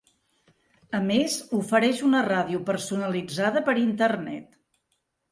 [0.99, 4.57] A més ofereix una ràdio personalitzada per Internet.